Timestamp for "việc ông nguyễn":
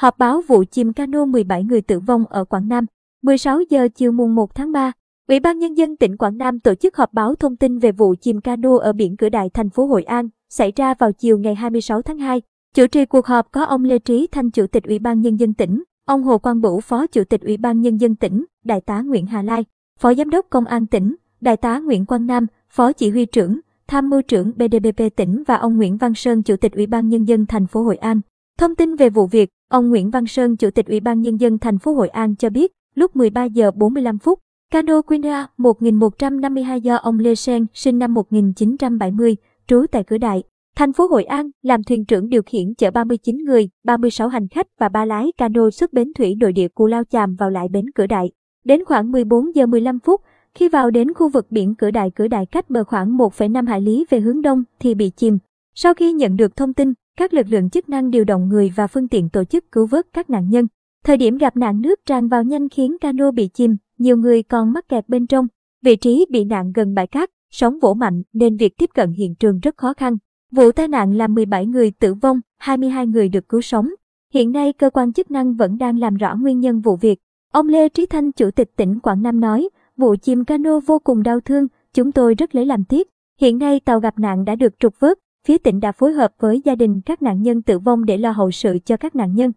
29.26-30.10